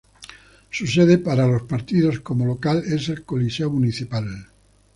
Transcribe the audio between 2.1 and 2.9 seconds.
como local